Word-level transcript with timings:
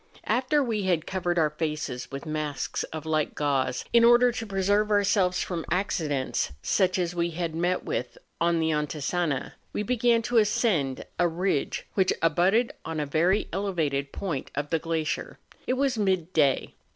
After 0.25 0.63
we 0.63 0.81
had 0.85 1.05
covered 1.05 1.37
our 1.37 1.51
faces 1.51 2.09
with 2.09 2.25
masks 2.25 2.81
of 2.85 3.05
light 3.05 3.35
gauze, 3.35 3.85
in 3.93 4.03
order 4.03 4.31
to 4.31 4.47
preserve 4.47 4.89
ourselves 4.89 5.43
from 5.43 5.63
accidents 5.69 6.53
such 6.63 6.97
as 6.97 7.13
we 7.13 7.29
had 7.29 7.53
met 7.53 7.83
with 7.83 8.17
on 8.41 8.57
the 8.59 8.71
Antisana, 8.71 9.53
we 9.73 9.83
began 9.83 10.23
to 10.23 10.39
ascend 10.39 11.05
a 11.19 11.27
ridge 11.27 11.85
which 11.93 12.13
abutted 12.19 12.71
on 12.83 12.99
a 12.99 13.05
very 13.05 13.47
elevated 13.53 14.11
point 14.11 14.49
of 14.55 14.71
the 14.71 14.79
glacier. 14.79 15.37
It 15.67 15.73
was 15.73 15.99
midday. 15.99 16.73